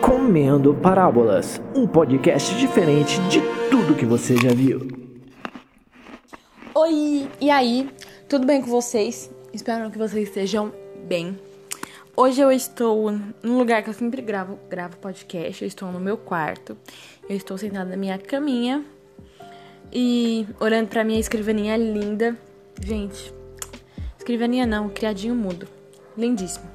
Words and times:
Comendo 0.00 0.74
Parábolas, 0.74 1.60
um 1.74 1.86
podcast 1.86 2.54
diferente 2.56 3.20
de 3.28 3.40
tudo 3.70 3.94
que 3.94 4.04
você 4.04 4.36
já 4.36 4.50
viu. 4.50 4.88
Oi, 6.74 7.28
e 7.40 7.50
aí? 7.50 7.88
Tudo 8.28 8.46
bem 8.46 8.60
com 8.60 8.66
vocês? 8.66 9.30
Espero 9.52 9.90
que 9.90 9.98
vocês 9.98 10.28
estejam 10.28 10.72
bem. 11.06 11.38
Hoje 12.16 12.40
eu 12.40 12.50
estou 12.50 13.12
num 13.42 13.58
lugar 13.58 13.82
que 13.82 13.90
eu 13.90 13.94
sempre 13.94 14.22
gravo, 14.22 14.58
gravo 14.68 14.96
podcast. 14.98 15.62
Eu 15.62 15.68
estou 15.68 15.90
no 15.92 16.00
meu 16.00 16.16
quarto. 16.16 16.76
Eu 17.28 17.36
estou 17.36 17.56
sentada 17.56 17.90
na 17.90 17.96
minha 17.96 18.18
caminha 18.18 18.84
e 19.92 20.46
olhando 20.58 20.88
para 20.88 21.04
minha 21.04 21.20
escrivaninha 21.20 21.76
linda. 21.76 22.36
Gente, 22.82 23.32
escrivaninha 24.18 24.66
não, 24.66 24.88
criadinho 24.88 25.34
mudo. 25.34 25.68
Lindíssimo. 26.16 26.66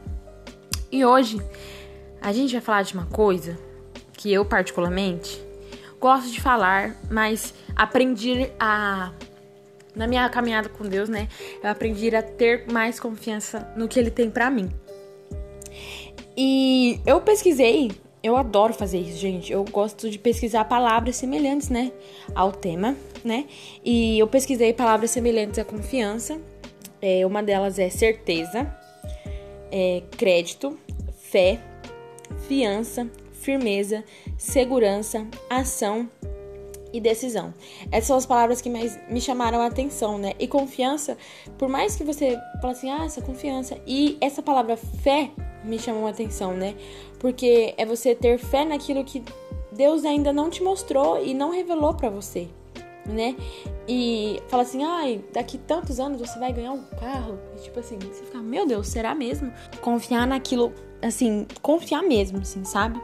E 0.92 1.06
hoje 1.06 1.40
a 2.22 2.32
gente 2.32 2.54
vai 2.54 2.62
falar 2.62 2.84
de 2.84 2.94
uma 2.94 3.06
coisa 3.06 3.58
que 4.14 4.32
eu 4.32 4.44
particularmente 4.46 5.42
gosto 6.00 6.32
de 6.32 6.42
falar, 6.42 6.96
mas 7.10 7.54
aprendi 7.76 8.52
a 8.60 9.12
na 9.96 10.08
minha 10.08 10.30
caminhada 10.30 10.70
com 10.70 10.88
Deus, 10.88 11.10
né? 11.10 11.28
Eu 11.62 11.70
aprendi 11.70 12.16
a 12.16 12.22
ter 12.22 12.72
mais 12.72 13.00
confiança 13.00 13.72
no 13.76 13.88
que 13.88 14.00
ele 14.00 14.10
tem 14.10 14.30
para 14.30 14.50
mim. 14.50 14.70
E 16.38 17.02
eu 17.06 17.20
pesquisei, 17.20 17.92
eu 18.24 18.38
adoro 18.38 18.74
fazer 18.74 19.00
isso, 19.00 19.18
gente. 19.18 19.52
Eu 19.52 19.66
gosto 19.66 20.10
de 20.10 20.18
pesquisar 20.18 20.64
palavras 20.66 21.18
semelhantes, 21.18 21.70
né, 21.70 21.92
ao 22.34 22.52
tema, 22.52 22.96
né? 23.26 23.46
E 23.84 24.18
eu 24.18 24.28
pesquisei 24.28 24.72
palavras 24.72 25.12
semelhantes 25.12 25.60
à 25.60 25.66
confiança. 25.66 26.40
É, 27.02 27.26
uma 27.26 27.42
delas 27.42 27.80
é 27.80 27.90
certeza, 27.90 28.74
é, 29.72 30.04
crédito, 30.18 30.78
fé, 31.18 31.60
fiança, 32.50 33.08
firmeza, 33.32 34.04
segurança, 34.36 35.28
ação 35.48 36.10
e 36.92 37.00
decisão. 37.00 37.54
Essas 37.92 38.08
são 38.08 38.18
as 38.18 38.26
palavras 38.26 38.60
que 38.60 38.72
mais 38.72 39.00
me 39.08 39.22
chamaram 39.22 39.62
a 39.62 39.68
atenção, 39.68 40.18
né? 40.18 40.34
E 40.40 40.48
confiança, 40.48 41.16
por 41.60 41.70
mais 41.70 41.96
que 41.96 42.04
você 42.04 42.40
fale 42.60 42.74
assim, 42.74 42.90
ah, 42.90 43.06
essa 43.06 43.22
confiança, 43.22 43.78
e 43.86 44.18
essa 44.20 44.42
palavra 44.42 44.76
fé 44.76 45.30
me 45.64 45.78
chamou 45.78 46.08
a 46.08 46.10
atenção, 46.10 46.56
né? 46.56 46.74
Porque 47.20 47.76
é 47.78 47.86
você 47.86 48.16
ter 48.16 48.40
fé 48.40 48.66
naquilo 48.66 49.04
que 49.04 49.24
Deus 49.72 50.04
ainda 50.04 50.34
não 50.34 50.50
te 50.50 50.64
mostrou 50.64 51.24
e 51.24 51.36
não 51.36 51.52
revelou 51.52 51.94
para 51.94 52.10
você, 52.10 52.48
né? 53.06 53.36
E 53.88 54.42
fala 54.48 54.64
assim, 54.64 54.84
ai, 54.84 55.24
daqui 55.32 55.60
tantos 55.60 56.00
anos 56.00 56.20
você 56.20 56.40
vai 56.40 56.52
ganhar 56.52 56.72
um 56.72 56.84
carro. 57.00 57.38
E, 57.56 57.62
tipo 57.62 57.80
assim, 57.80 58.00
você 58.00 58.24
fica, 58.24 58.40
meu 58.40 58.66
Deus, 58.66 58.88
será 58.88 59.14
mesmo? 59.14 59.54
Confiar 59.82 60.26
naquilo, 60.26 60.74
assim, 61.02 61.46
confiar 61.62 62.04
mesmo, 62.04 62.40
assim, 62.40 62.64
sabe? 62.64 63.00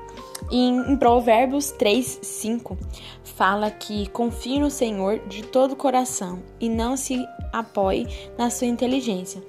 Em, 0.51 0.91
em 0.91 0.97
Provérbios 0.97 1.71
3, 1.71 2.19
5, 2.21 2.77
fala 3.23 3.71
que 3.71 4.07
confie 4.09 4.59
no 4.59 4.69
Senhor 4.69 5.19
de 5.27 5.43
todo 5.43 5.71
o 5.71 5.75
coração 5.75 6.41
e 6.59 6.69
não 6.69 6.95
se 6.95 7.25
apoie 7.51 8.07
na 8.37 8.49
sua 8.49 8.67
inteligência. 8.67 9.41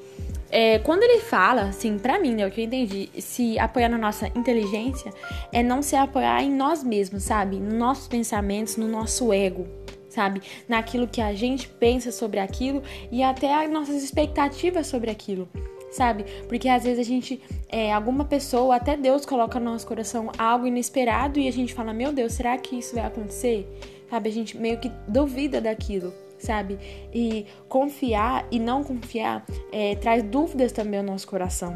É, 0.48 0.78
quando 0.78 1.02
ele 1.02 1.20
fala, 1.20 1.62
assim, 1.62 1.98
pra 1.98 2.19
mim, 2.19 2.34
né, 2.34 2.47
o 2.47 2.50
que 2.50 2.61
eu 2.61 2.64
entendi, 2.64 3.11
se 3.19 3.58
apoiar 3.58 3.89
na 3.89 3.98
nossa 3.98 4.28
inteligência 4.28 5.12
é 5.52 5.62
não 5.62 5.83
se 5.83 5.97
apoiar 5.97 6.42
em 6.42 6.50
nós 6.50 6.84
mesmos, 6.84 7.24
sabe? 7.24 7.56
Nos 7.56 7.74
nossos 7.74 8.08
pensamentos, 8.08 8.77
no 8.77 8.86
nosso 8.86 9.33
ego, 9.33 9.67
sabe? 10.08 10.41
Naquilo 10.69 11.08
que 11.08 11.20
a 11.20 11.34
gente 11.34 11.69
pensa 11.69 12.12
sobre 12.12 12.39
aquilo 12.39 12.83
e 13.11 13.22
até 13.22 13.64
as 13.64 13.70
nossas 13.70 14.02
expectativas 14.02 14.86
sobre 14.86 15.11
aquilo, 15.11 15.48
sabe? 15.97 16.25
Porque 16.48 16.69
às 16.69 16.84
vezes 16.84 16.98
a 16.98 17.02
gente, 17.02 17.41
é, 17.69 17.92
alguma 17.92 18.25
pessoa, 18.25 18.77
até 18.77 18.97
Deus 18.97 19.25
coloca 19.25 19.58
no 19.58 19.72
nosso 19.72 19.86
coração 19.86 20.30
algo 20.39 20.66
inesperado 20.66 21.41
e 21.41 21.48
a 21.48 21.52
gente 21.52 21.75
fala, 21.75 21.92
meu 21.92 22.12
Deus, 22.12 22.34
será 22.34 22.56
que 22.58 22.78
isso 22.78 22.94
vai 22.94 23.05
acontecer? 23.05 23.66
Sabe? 24.11 24.28
A 24.28 24.33
gente 24.33 24.56
meio 24.56 24.78
que 24.78 24.91
duvida 25.08 25.61
daquilo 25.61 26.12
sabe? 26.39 26.78
E 27.14 27.46
confiar 27.67 28.46
e 28.51 28.58
não 28.58 28.84
confiar 28.84 29.45
é, 29.73 29.95
traz 29.96 30.23
dúvidas 30.23 30.70
também 30.70 31.01
ao 31.01 31.05
nosso 31.05 31.27
coração, 31.27 31.74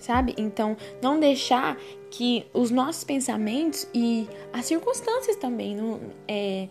sabe? 0.00 0.32
Então, 0.38 0.76
não 1.02 1.18
deixar 1.18 1.76
que 2.08 2.46
os 2.54 2.70
nossos 2.70 3.02
pensamentos 3.02 3.88
e 3.92 4.28
as 4.52 4.66
circunstâncias 4.66 5.36
também 5.36 5.76
não, 5.76 6.00
é, 6.28 6.68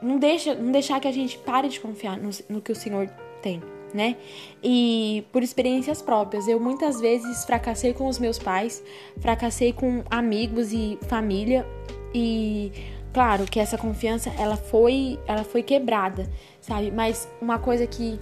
não, 0.00 0.16
deixa, 0.16 0.54
não 0.54 0.70
deixar 0.70 1.00
que 1.00 1.08
a 1.08 1.12
gente 1.12 1.36
pare 1.38 1.68
de 1.68 1.80
confiar 1.80 2.16
no, 2.16 2.30
no 2.48 2.62
que 2.62 2.70
o 2.70 2.76
Senhor 2.76 3.08
tem. 3.42 3.60
Né? 3.94 4.16
E 4.60 5.24
por 5.30 5.40
experiências 5.40 6.02
próprias, 6.02 6.48
eu 6.48 6.58
muitas 6.58 7.00
vezes 7.00 7.44
fracassei 7.44 7.94
com 7.94 8.08
os 8.08 8.18
meus 8.18 8.40
pais, 8.40 8.82
fracassei 9.20 9.72
com 9.72 10.02
amigos 10.10 10.72
e 10.72 10.98
família 11.06 11.64
e 12.12 12.72
Claro 13.14 13.44
que 13.44 13.60
essa 13.60 13.78
confiança 13.78 14.28
ela 14.36 14.56
foi, 14.56 15.20
ela 15.24 15.44
foi 15.44 15.62
quebrada, 15.62 16.28
sabe? 16.60 16.90
Mas 16.90 17.28
uma 17.40 17.60
coisa 17.60 17.86
que 17.86 18.18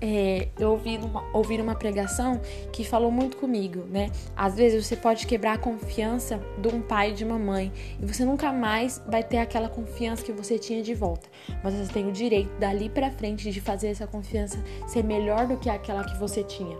é, 0.00 0.48
eu 0.58 0.70
ouvi 0.70 0.96
numa, 0.96 1.24
ouvi 1.32 1.58
numa 1.58 1.74
pregação 1.74 2.40
que 2.72 2.84
falou 2.84 3.10
muito 3.10 3.36
comigo, 3.36 3.84
né? 3.90 4.10
Às 4.34 4.54
vezes 4.56 4.86
você 4.86 4.96
pode 4.96 5.26
quebrar 5.26 5.54
a 5.54 5.58
confiança 5.58 6.40
de 6.58 6.68
um 6.68 6.80
pai 6.80 7.10
e 7.10 7.14
de 7.14 7.24
uma 7.24 7.38
mãe 7.38 7.72
e 8.00 8.06
você 8.06 8.24
nunca 8.24 8.52
mais 8.52 9.02
vai 9.06 9.22
ter 9.22 9.38
aquela 9.38 9.68
confiança 9.68 10.24
que 10.24 10.32
você 10.32 10.58
tinha 10.58 10.82
de 10.82 10.94
volta. 10.94 11.28
Mas 11.62 11.74
você 11.74 11.92
tem 11.92 12.08
o 12.08 12.12
direito 12.12 12.50
dali 12.58 12.88
para 12.88 13.10
frente 13.10 13.50
de 13.50 13.60
fazer 13.60 13.88
essa 13.88 14.06
confiança 14.06 14.62
ser 14.86 15.04
melhor 15.04 15.46
do 15.46 15.56
que 15.56 15.68
aquela 15.68 16.04
que 16.04 16.16
você 16.18 16.42
tinha 16.42 16.76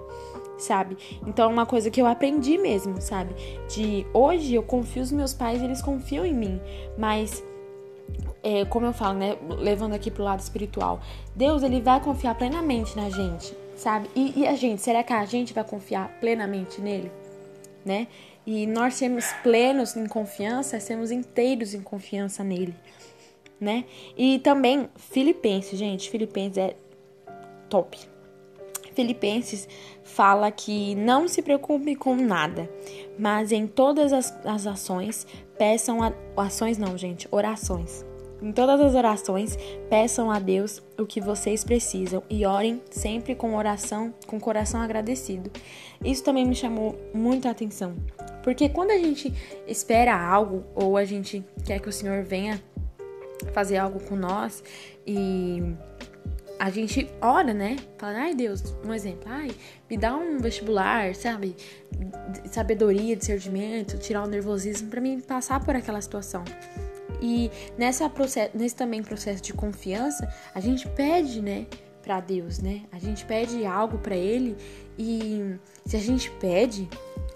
sabe? 0.60 0.96
Então 1.26 1.46
é 1.46 1.52
uma 1.52 1.64
coisa 1.64 1.90
que 1.90 2.00
eu 2.00 2.06
aprendi 2.06 2.58
mesmo, 2.58 3.00
sabe? 3.00 3.34
De 3.66 4.06
hoje 4.12 4.54
eu 4.54 4.62
confio 4.62 5.00
nos 5.00 5.10
meus 5.10 5.32
pais, 5.32 5.62
eles 5.62 5.80
confiam 5.80 6.24
em 6.24 6.34
mim, 6.34 6.60
mas 6.98 7.42
é, 8.42 8.64
como 8.64 8.86
eu 8.86 8.92
falo, 8.92 9.18
né, 9.18 9.36
levando 9.58 9.94
aqui 9.94 10.10
pro 10.10 10.24
lado 10.24 10.40
espiritual, 10.40 11.00
Deus 11.34 11.62
ele 11.62 11.80
vai 11.80 12.00
confiar 12.00 12.34
plenamente 12.34 12.96
na 12.96 13.10
gente, 13.10 13.54
sabe? 13.76 14.08
E, 14.14 14.40
e 14.40 14.46
a 14.46 14.54
gente, 14.54 14.80
será 14.80 15.02
que 15.02 15.12
a 15.12 15.24
gente 15.24 15.52
vai 15.52 15.64
confiar 15.64 16.08
plenamente 16.20 16.80
nele, 16.80 17.10
né? 17.84 18.06
E 18.46 18.66
nós 18.66 18.94
sermos 18.94 19.26
plenos 19.42 19.94
em 19.96 20.06
confiança, 20.06 20.80
sermos 20.80 21.10
inteiros 21.10 21.74
em 21.74 21.82
confiança 21.82 22.42
nele, 22.42 22.74
né? 23.60 23.84
E 24.16 24.38
também 24.38 24.88
Filipenses, 24.96 25.78
gente, 25.78 26.10
Filipenses 26.10 26.58
é 26.58 26.76
top. 27.68 27.98
Filipenses 28.94 29.68
fala 30.02 30.50
que 30.50 30.94
não 30.96 31.28
se 31.28 31.42
preocupe 31.42 31.94
com 31.94 32.16
nada, 32.16 32.68
mas 33.18 33.52
em 33.52 33.66
todas 33.66 34.12
as, 34.12 34.34
as 34.44 34.66
ações 34.66 35.26
peçam 35.56 36.02
a, 36.02 36.12
ações 36.36 36.76
não, 36.76 36.98
gente, 36.98 37.28
orações. 37.30 38.04
Em 38.42 38.52
todas 38.52 38.80
as 38.80 38.94
orações, 38.94 39.58
peçam 39.90 40.30
a 40.30 40.38
Deus 40.38 40.82
o 40.98 41.04
que 41.04 41.20
vocês 41.20 41.62
precisam 41.62 42.22
e 42.28 42.46
orem 42.46 42.82
sempre 42.90 43.34
com 43.34 43.54
oração, 43.54 44.14
com 44.26 44.40
coração 44.40 44.80
agradecido. 44.80 45.50
Isso 46.02 46.24
também 46.24 46.46
me 46.46 46.54
chamou 46.54 46.98
muita 47.12 47.50
atenção, 47.50 47.94
porque 48.42 48.68
quando 48.68 48.92
a 48.92 48.98
gente 48.98 49.32
espera 49.66 50.18
algo 50.18 50.64
ou 50.74 50.96
a 50.96 51.04
gente 51.04 51.44
quer 51.66 51.80
que 51.80 51.88
o 51.88 51.92
Senhor 51.92 52.22
venha 52.24 52.62
fazer 53.52 53.76
algo 53.76 54.00
com 54.00 54.16
nós 54.16 54.64
e 55.06 55.62
a 56.58 56.68
gente 56.70 57.10
ora, 57.22 57.54
né? 57.54 57.76
Fala, 57.98 58.18
ai 58.18 58.34
Deus, 58.34 58.74
um 58.84 58.92
exemplo, 58.92 59.24
ai, 59.26 59.50
me 59.88 59.96
dá 59.96 60.14
um 60.16 60.38
vestibular, 60.38 61.14
sabe? 61.14 61.56
Sabedoria, 62.50 63.16
discernimento, 63.16 63.98
tirar 63.98 64.24
o 64.24 64.26
nervosismo 64.26 64.88
para 64.88 65.00
mim 65.00 65.20
passar 65.20 65.64
por 65.64 65.74
aquela 65.74 66.00
situação. 66.00 66.44
E 67.20 67.50
nessa 67.76 68.10
nesse 68.54 68.74
também 68.74 69.02
processo 69.02 69.42
de 69.42 69.52
confiança, 69.52 70.28
a 70.54 70.60
gente 70.60 70.88
pede, 70.88 71.40
né, 71.42 71.66
para 72.02 72.20
Deus, 72.20 72.58
né? 72.58 72.82
A 72.90 72.98
gente 72.98 73.24
pede 73.24 73.64
algo 73.66 73.98
para 73.98 74.16
Ele 74.16 74.56
e 74.98 75.56
se 75.86 75.96
a 75.96 76.00
gente 76.00 76.30
pede, 76.32 76.88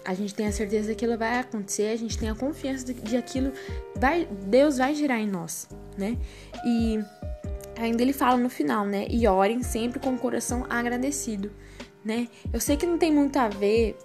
a 0.03 0.13
gente 0.13 0.33
tem 0.33 0.47
a 0.47 0.51
certeza 0.51 0.87
que 0.87 1.05
aquilo 1.05 1.17
vai 1.17 1.39
acontecer, 1.39 1.91
a 1.91 1.95
gente 1.95 2.17
tem 2.17 2.29
a 2.29 2.35
confiança 2.35 2.85
de, 2.85 2.93
de 2.93 3.17
aquilo 3.17 3.51
vai, 3.95 4.27
Deus 4.47 4.77
vai 4.77 4.93
girar 4.93 5.19
em 5.19 5.27
nós, 5.27 5.67
né? 5.97 6.17
E 6.65 6.99
ainda 7.77 8.01
ele 8.01 8.13
fala 8.13 8.37
no 8.37 8.49
final, 8.49 8.85
né? 8.85 9.07
E 9.09 9.27
orem 9.27 9.63
sempre 9.63 9.99
com 9.99 10.13
o 10.13 10.17
coração 10.17 10.65
agradecido, 10.69 11.51
né? 12.03 12.27
Eu 12.51 12.59
sei 12.59 12.77
que 12.77 12.85
não 12.85 12.97
tem 12.97 13.11
muito 13.11 13.37
a 13.37 13.47
ver, 13.47 13.97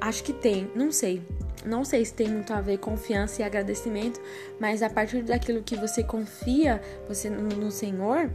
acho 0.00 0.22
que 0.22 0.32
tem, 0.32 0.70
não 0.74 0.90
sei. 0.90 1.22
Não 1.64 1.84
sei 1.84 2.04
se 2.04 2.14
tem 2.14 2.28
muito 2.28 2.52
a 2.52 2.60
ver 2.60 2.78
confiança 2.78 3.42
e 3.42 3.44
agradecimento, 3.44 4.20
mas 4.58 4.82
a 4.82 4.88
partir 4.88 5.22
daquilo 5.22 5.62
que 5.62 5.76
você 5.76 6.02
confia 6.02 6.80
você 7.06 7.28
no 7.28 7.70
Senhor, 7.70 8.30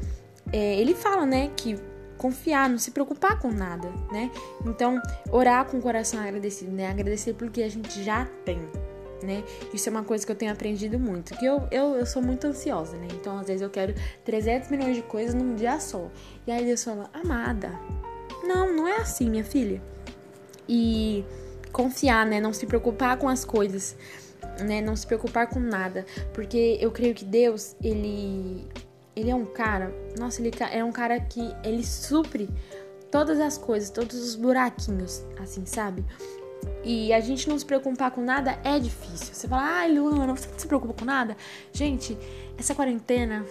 é, 0.53 0.79
ele 0.79 0.93
fala, 0.93 1.25
né, 1.25 1.51
que 1.55 1.75
confiar, 2.17 2.69
não 2.69 2.77
se 2.77 2.91
preocupar 2.91 3.39
com 3.39 3.51
nada, 3.51 3.89
né? 4.11 4.31
Então, 4.65 5.01
orar 5.31 5.65
com 5.65 5.77
o 5.77 5.81
coração 5.81 6.19
agradecido, 6.19 6.71
né? 6.71 6.89
Agradecer 6.89 7.33
pelo 7.33 7.51
que 7.51 7.61
a 7.61 7.69
gente 7.69 8.03
já 8.03 8.25
tem, 8.45 8.59
né? 9.21 9.43
Isso 9.73 9.89
é 9.89 9.91
uma 9.91 10.03
coisa 10.03 10.25
que 10.25 10.31
eu 10.31 10.35
tenho 10.35 10.51
aprendido 10.51 10.97
muito, 10.97 11.35
que 11.37 11.45
eu, 11.45 11.67
eu, 11.71 11.95
eu 11.95 12.05
sou 12.05 12.21
muito 12.21 12.47
ansiosa, 12.47 12.95
né? 12.97 13.07
Então, 13.13 13.37
às 13.37 13.47
vezes 13.47 13.61
eu 13.61 13.69
quero 13.69 13.93
300 14.23 14.69
milhões 14.69 14.95
de 14.95 15.01
coisas 15.01 15.33
num 15.33 15.55
dia 15.55 15.79
só. 15.79 16.09
E 16.47 16.51
aí 16.51 16.65
Deus 16.65 16.83
fala, 16.83 17.09
amada, 17.13 17.77
não, 18.43 18.73
não 18.73 18.87
é 18.87 18.97
assim, 18.97 19.29
minha 19.29 19.43
filha. 19.43 19.81
E 20.67 21.23
confiar, 21.75 22.25
né? 22.25 22.39
Não 22.39 22.53
se 22.53 22.65
preocupar 22.65 23.17
com 23.17 23.27
as 23.27 23.43
coisas, 23.43 23.97
né? 24.65 24.81
Não 24.81 24.95
se 24.95 25.05
preocupar 25.05 25.47
com 25.47 25.59
nada, 25.59 26.05
porque 26.33 26.77
eu 26.79 26.89
creio 26.89 27.13
que 27.13 27.25
Deus, 27.25 27.75
ele 27.83 28.65
ele 29.13 29.29
é 29.29 29.35
um 29.35 29.45
cara, 29.45 29.93
nossa, 30.17 30.41
ele 30.41 30.51
é 30.71 30.83
um 30.83 30.91
cara 30.91 31.19
que 31.19 31.53
ele 31.63 31.85
supre 31.85 32.49
todas 33.09 33.39
as 33.39 33.57
coisas, 33.57 33.89
todos 33.89 34.17
os 34.17 34.35
buraquinhos, 34.35 35.23
assim, 35.39 35.65
sabe? 35.65 36.03
E 36.83 37.13
a 37.13 37.19
gente 37.19 37.47
não 37.47 37.57
se 37.57 37.65
preocupar 37.65 38.11
com 38.11 38.21
nada 38.21 38.59
é 38.63 38.77
difícil. 38.77 39.33
Você 39.33 39.47
fala, 39.47 39.63
ai, 39.63 39.97
Luana, 39.97 40.35
você 40.35 40.49
não 40.49 40.59
se 40.59 40.67
preocupa 40.67 40.93
com 40.93 41.05
nada? 41.05 41.37
Gente, 41.71 42.17
essa 42.57 42.75
quarentena 42.75 43.45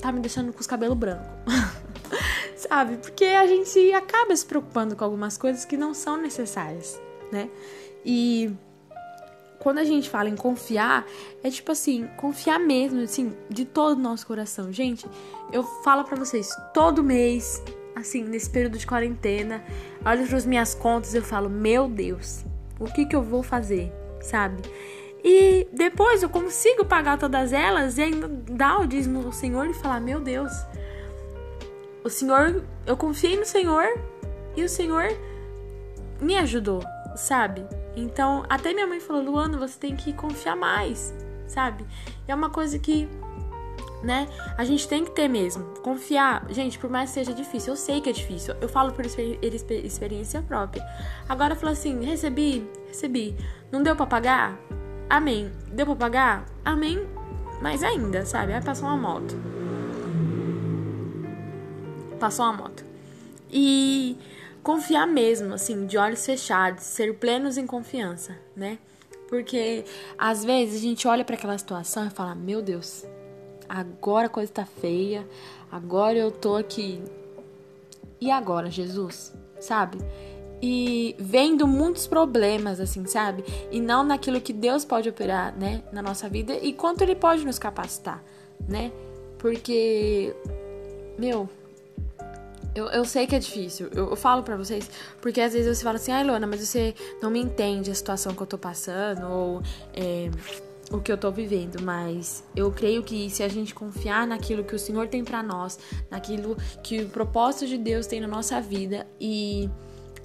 tá 0.00 0.12
me 0.12 0.20
deixando 0.20 0.52
com 0.52 0.60
os 0.60 0.66
cabelos 0.66 0.98
brancos. 0.98 1.26
sabe? 2.56 2.96
Porque 2.98 3.24
a 3.24 3.46
gente 3.46 3.92
acaba 3.92 4.34
se 4.36 4.44
preocupando 4.44 4.94
com 4.94 5.04
algumas 5.04 5.38
coisas 5.38 5.64
que 5.64 5.76
não 5.76 5.94
são 5.94 6.16
necessárias, 6.16 7.00
né? 7.32 7.48
E 8.04 8.52
quando 9.58 9.78
a 9.78 9.84
gente 9.84 10.10
fala 10.10 10.28
em 10.28 10.36
confiar, 10.36 11.06
é 11.42 11.48
tipo 11.48 11.70
assim, 11.70 12.08
confiar 12.16 12.58
mesmo, 12.58 13.00
assim, 13.00 13.32
de 13.48 13.64
todo 13.64 13.96
o 13.96 14.02
nosso 14.02 14.26
coração. 14.26 14.72
Gente, 14.72 15.06
eu 15.52 15.62
falo 15.84 16.04
para 16.04 16.16
vocês, 16.16 16.50
todo 16.74 17.02
mês, 17.02 17.62
assim, 17.94 18.24
nesse 18.24 18.50
período 18.50 18.76
de 18.76 18.86
quarentena, 18.86 19.64
olho 20.04 20.26
para 20.26 20.36
as 20.36 20.46
minhas 20.46 20.74
contas 20.74 21.14
eu 21.14 21.22
falo, 21.22 21.48
meu 21.48 21.88
Deus, 21.88 22.44
o 22.80 22.86
que 22.86 23.06
que 23.06 23.14
eu 23.14 23.22
vou 23.22 23.42
fazer, 23.42 23.92
sabe? 24.20 24.62
E 25.24 25.68
depois 25.72 26.22
eu 26.22 26.28
consigo 26.28 26.84
pagar 26.84 27.16
todas 27.16 27.52
elas 27.52 27.96
e 27.96 28.02
ainda 28.02 28.26
dar 28.28 28.80
o 28.80 28.86
dízimo 28.86 29.24
ao 29.24 29.32
Senhor 29.32 29.70
e 29.70 29.74
falar, 29.74 30.00
meu 30.00 30.20
Deus, 30.20 30.52
o 32.02 32.10
Senhor, 32.10 32.64
eu 32.84 32.96
confiei 32.96 33.38
no 33.38 33.46
Senhor 33.46 33.86
e 34.56 34.64
o 34.64 34.68
Senhor 34.68 35.16
me 36.20 36.36
ajudou, 36.36 36.82
sabe? 37.16 37.66
Então, 37.96 38.44
até 38.48 38.72
minha 38.72 38.86
mãe 38.86 39.00
falou: 39.00 39.22
Luana, 39.22 39.56
você 39.56 39.78
tem 39.78 39.96
que 39.96 40.12
confiar 40.12 40.56
mais, 40.56 41.14
sabe? 41.46 41.84
É 42.26 42.34
uma 42.34 42.50
coisa 42.50 42.78
que, 42.78 43.08
né, 44.02 44.28
a 44.56 44.64
gente 44.64 44.88
tem 44.88 45.04
que 45.04 45.10
ter 45.10 45.28
mesmo. 45.28 45.64
Confiar, 45.82 46.46
gente, 46.50 46.78
por 46.78 46.90
mais 46.90 47.10
que 47.10 47.14
seja 47.14 47.32
difícil, 47.32 47.72
eu 47.72 47.76
sei 47.76 48.00
que 48.00 48.10
é 48.10 48.12
difícil, 48.12 48.54
eu 48.60 48.68
falo 48.68 48.92
por 48.92 49.04
experiência 49.04 50.42
própria. 50.42 50.84
Agora, 51.28 51.54
falo 51.54 51.72
assim: 51.72 52.04
recebi, 52.04 52.68
recebi, 52.88 53.36
não 53.70 53.82
deu 53.82 53.94
pra 53.94 54.06
pagar? 54.06 54.58
Amém. 55.08 55.52
Deu 55.70 55.84
pra 55.84 55.96
pagar? 55.96 56.46
Amém. 56.64 57.06
Mas 57.60 57.82
ainda, 57.82 58.24
sabe? 58.24 58.54
Aí 58.54 58.62
passou 58.62 58.88
uma 58.88 58.96
moto. 58.96 59.36
Passou 62.18 62.46
uma 62.46 62.54
moto. 62.54 62.82
E 63.50 64.16
confiar 64.62 65.06
mesmo, 65.06 65.54
assim, 65.54 65.86
de 65.86 65.98
olhos 65.98 66.24
fechados, 66.24 66.84
ser 66.84 67.14
plenos 67.18 67.56
em 67.56 67.66
confiança, 67.66 68.38
né? 68.56 68.78
Porque 69.28 69.84
às 70.18 70.44
vezes 70.44 70.76
a 70.76 70.82
gente 70.82 71.08
olha 71.08 71.24
para 71.24 71.36
aquela 71.36 71.56
situação 71.56 72.06
e 72.06 72.10
fala: 72.10 72.34
"Meu 72.34 72.60
Deus, 72.62 73.04
agora 73.68 74.26
a 74.26 74.30
coisa 74.30 74.52
tá 74.52 74.66
feia, 74.66 75.26
agora 75.70 76.16
eu 76.18 76.30
tô 76.30 76.56
aqui. 76.56 77.02
E 78.20 78.30
agora, 78.30 78.70
Jesus?" 78.70 79.34
Sabe? 79.58 79.98
E 80.60 81.16
vendo 81.18 81.66
muitos 81.66 82.06
problemas, 82.06 82.78
assim, 82.78 83.04
sabe? 83.06 83.44
E 83.70 83.80
não 83.80 84.04
naquilo 84.04 84.40
que 84.40 84.52
Deus 84.52 84.84
pode 84.84 85.08
operar, 85.08 85.56
né, 85.56 85.82
na 85.92 86.02
nossa 86.02 86.28
vida 86.28 86.54
e 86.54 86.72
quanto 86.72 87.02
Ele 87.02 87.16
pode 87.16 87.44
nos 87.44 87.58
capacitar, 87.58 88.22
né? 88.68 88.92
Porque, 89.38 90.36
meu, 91.18 91.48
eu, 92.74 92.86
eu 92.86 93.04
sei 93.04 93.26
que 93.26 93.34
é 93.34 93.38
difícil, 93.38 93.88
eu, 93.94 94.10
eu 94.10 94.16
falo 94.16 94.42
para 94.42 94.56
vocês, 94.56 94.90
porque 95.20 95.40
às 95.40 95.52
vezes 95.52 95.78
você 95.78 95.84
fala 95.84 95.96
assim, 95.96 96.12
ai 96.12 96.24
Luana, 96.24 96.46
mas 96.46 96.66
você 96.66 96.94
não 97.22 97.30
me 97.30 97.40
entende 97.40 97.90
a 97.90 97.94
situação 97.94 98.34
que 98.34 98.42
eu 98.42 98.46
tô 98.46 98.56
passando, 98.56 99.26
ou 99.28 99.62
é, 99.94 100.30
o 100.90 101.00
que 101.00 101.10
eu 101.12 101.16
tô 101.16 101.30
vivendo, 101.30 101.82
mas 101.82 102.44
eu 102.54 102.70
creio 102.70 103.02
que 103.02 103.28
se 103.30 103.42
a 103.42 103.48
gente 103.48 103.74
confiar 103.74 104.26
naquilo 104.26 104.64
que 104.64 104.74
o 104.74 104.78
Senhor 104.78 105.08
tem 105.08 105.24
para 105.24 105.42
nós, 105.42 105.78
naquilo 106.10 106.56
que 106.82 107.02
o 107.02 107.08
propósito 107.08 107.66
de 107.66 107.78
Deus 107.78 108.06
tem 108.06 108.20
na 108.20 108.28
nossa 108.28 108.60
vida 108.60 109.06
e 109.20 109.68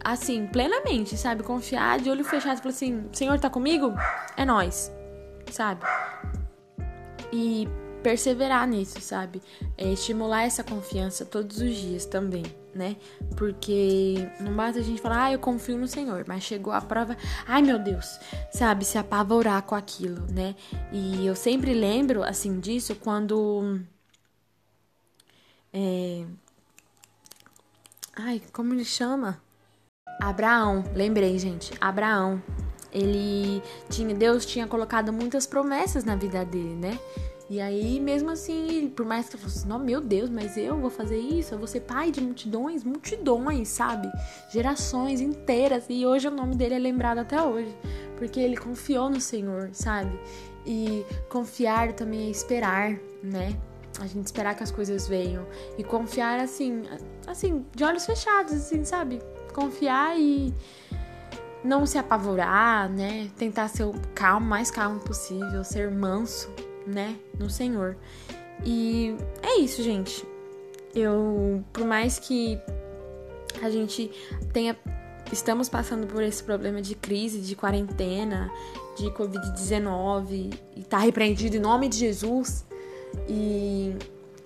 assim, 0.04 0.48
plenamente, 0.48 1.18
sabe, 1.18 1.44
confiar 1.44 2.00
de 2.00 2.10
olho 2.10 2.24
fechado, 2.24 2.58
falar 2.60 2.70
assim, 2.70 3.06
Senhor 3.12 3.40
tá 3.40 3.50
comigo? 3.50 3.94
É 4.36 4.46
nós, 4.46 4.92
sabe? 5.52 5.82
E 7.32 7.68
perseverar 8.08 8.66
nisso, 8.66 9.02
sabe? 9.02 9.42
É, 9.78 9.92
estimular 9.92 10.44
essa 10.44 10.64
confiança 10.64 11.26
todos 11.26 11.58
os 11.60 11.76
dias 11.76 12.06
também, 12.06 12.46
né? 12.74 12.96
Porque 13.36 14.16
não 14.40 14.56
basta 14.56 14.80
a 14.80 14.82
gente 14.82 15.02
falar, 15.02 15.26
ah, 15.26 15.34
eu 15.34 15.40
confio 15.40 15.78
no 15.78 15.90
Senhor, 15.90 16.24
mas 16.26 16.42
chegou 16.42 16.72
a 16.72 16.80
prova, 16.80 17.18
ai 17.46 17.62
meu 17.62 17.78
Deus, 17.78 18.18
sabe? 18.50 18.86
Se 18.86 18.98
apavorar 18.98 19.62
com 19.64 19.76
aquilo, 19.76 20.26
né? 20.32 20.56
E 20.90 21.28
eu 21.28 21.36
sempre 21.36 21.74
lembro, 21.74 22.24
assim, 22.24 22.62
disso 22.62 22.96
quando. 22.96 23.82
É... 25.74 26.24
Ai, 28.16 28.42
como 28.54 28.74
ele 28.74 28.86
chama? 28.86 29.42
Abraão, 30.22 30.86
lembrei, 30.96 31.38
gente. 31.38 31.74
Abraão. 31.82 32.42
Ele 32.90 33.62
tinha, 33.90 34.16
Deus 34.16 34.46
tinha 34.46 34.66
colocado 34.66 35.12
muitas 35.12 35.46
promessas 35.46 36.06
na 36.06 36.16
vida 36.16 36.46
dele, 36.46 36.74
né? 36.74 36.98
E 37.50 37.62
aí, 37.62 38.00
mesmo 38.00 38.30
assim, 38.30 38.92
por 38.94 39.06
mais 39.06 39.30
que 39.30 39.36
eu 39.36 39.40
fosse, 39.40 39.66
não, 39.66 39.80
meu 39.80 40.02
Deus, 40.02 40.30
mas 40.30 40.58
eu 40.58 40.78
vou 40.78 40.90
fazer 40.90 41.18
isso, 41.18 41.54
eu 41.54 41.58
vou 41.58 41.68
ser 41.68 41.82
pai 41.82 42.12
de 42.12 42.20
multidões, 42.20 42.84
multidões, 42.84 43.70
sabe? 43.70 44.12
Gerações 44.52 45.22
inteiras. 45.22 45.86
E 45.90 46.06
hoje 46.06 46.28
o 46.28 46.32
nome 46.32 46.56
dele 46.56 46.76
é 46.76 46.80
lembrado 46.80 47.20
até 47.20 47.42
hoje, 47.42 47.74
porque 48.18 48.40
ele 48.40 48.58
confiou 48.58 49.10
no 49.10 49.22
Senhor, 49.22 49.70
sabe? 49.72 50.20
E 50.66 51.06
confiar 51.30 51.94
também 51.94 52.28
é 52.28 52.30
esperar, 52.30 53.00
né? 53.24 53.56
A 54.02 54.06
gente 54.06 54.26
esperar 54.26 54.54
que 54.54 54.64
as 54.64 54.70
coisas 54.70 55.08
venham 55.08 55.48
e 55.78 55.84
confiar 55.86 56.40
assim, 56.42 56.84
assim, 57.26 57.66
de 57.74 57.84
olhos 57.84 58.06
fechados, 58.06 58.54
assim, 58.54 58.84
sabe? 58.84 59.22
Confiar 59.54 60.20
e 60.20 60.54
não 61.64 61.86
se 61.86 61.98
apavorar, 61.98 62.90
né? 62.90 63.30
Tentar 63.38 63.70
ser 63.70 63.84
o 63.84 63.94
calmo, 64.14 64.46
mais 64.46 64.70
calmo 64.70 65.00
possível, 65.00 65.64
ser 65.64 65.90
manso, 65.90 66.54
né, 66.88 67.16
no 67.38 67.50
Senhor. 67.50 67.98
E 68.66 69.16
é 69.44 69.60
isso, 69.60 69.84
gente. 69.84 70.26
Eu, 70.96 71.64
por 71.72 71.86
mais 71.86 72.18
que 72.18 72.60
a 73.62 73.70
gente 73.70 74.10
tenha 74.54 74.76
estamos 75.32 75.68
passando 75.68 76.08
por 76.08 76.24
esse 76.24 76.44
problema 76.44 76.82
de 76.82 76.96
crise, 76.96 77.40
de 77.42 77.56
quarentena, 77.56 78.50
de 78.98 79.06
COVID-19 79.12 80.54
e 80.76 80.84
tá 80.84 81.00
repreendido 81.00 81.58
em 81.58 81.60
nome 81.60 81.90
de 81.90 81.98
Jesus. 81.98 82.66
E 83.28 83.94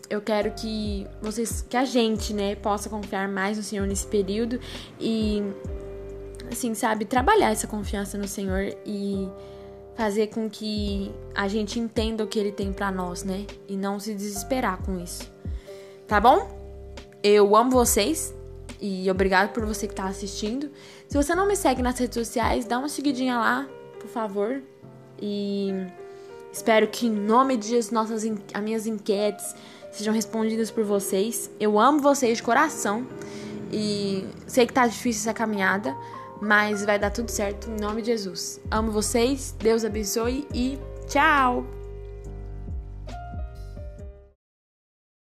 eu 0.10 0.22
quero 0.22 0.52
que 0.52 1.08
vocês, 1.22 1.62
que 1.62 1.78
a 1.78 1.86
gente, 1.86 2.34
né, 2.34 2.56
possa 2.56 2.90
confiar 2.90 3.28
mais 3.28 3.58
no 3.58 3.64
Senhor 3.64 3.88
nesse 3.88 4.08
período 4.08 4.60
e 5.00 5.42
assim, 6.52 6.74
sabe, 6.74 7.06
trabalhar 7.06 7.52
essa 7.52 7.68
confiança 7.68 8.18
no 8.18 8.28
Senhor 8.28 8.76
e 8.86 9.30
fazer 9.96 10.28
com 10.28 10.50
que 10.50 11.12
a 11.36 11.48
gente 11.48 11.80
entenda 11.80 12.24
o 12.24 12.28
que 12.28 12.40
ele 12.40 12.52
tem 12.52 12.72
para 12.72 12.92
nós, 12.92 13.24
né? 13.24 13.46
E 13.68 13.76
não 13.76 14.00
se 14.00 14.14
desesperar 14.14 14.82
com 14.82 15.00
isso. 15.00 15.32
Tá 16.08 16.20
bom? 16.20 16.60
Eu 17.24 17.56
amo 17.56 17.72
vocês 17.72 18.34
e 18.80 19.10
obrigado 19.12 19.54
por 19.54 19.66
você 19.66 19.88
que 19.88 19.94
tá 19.94 20.06
assistindo. 20.06 20.72
Se 21.08 21.16
você 21.16 21.36
não 21.36 21.48
me 21.48 21.56
segue 21.56 21.82
nas 21.82 21.98
redes 22.00 22.16
sociais, 22.16 22.66
dá 22.66 22.80
uma 22.80 22.90
seguidinha 22.90 23.38
lá, 23.38 23.70
por 24.00 24.10
favor. 24.10 24.62
E 25.22 25.72
espero 26.52 26.88
que 26.88 27.06
em 27.06 27.12
nome 27.12 27.58
de 27.58 27.74
nossas 27.94 28.26
as 28.54 28.62
minhas 28.64 28.88
enquetes 28.88 29.56
sejam 29.92 30.14
respondidas 30.14 30.72
por 30.72 30.84
vocês. 30.84 31.52
Eu 31.60 31.80
amo 31.80 32.00
vocês 32.00 32.38
de 32.38 32.44
coração 32.44 33.06
e 33.72 34.26
sei 34.48 34.66
que 34.66 34.74
tá 34.74 34.88
difícil 34.88 35.22
essa 35.22 35.34
caminhada, 35.34 35.96
mas 36.42 36.84
vai 36.84 36.98
dar 36.98 37.12
tudo 37.12 37.30
certo 37.30 37.70
em 37.70 37.80
nome 37.80 38.02
de 38.02 38.08
Jesus. 38.08 38.60
Amo 38.70 38.92
vocês, 38.92 39.56
Deus 39.60 39.86
abençoe 39.86 40.48
e 40.54 40.80
tchau! 41.08 41.81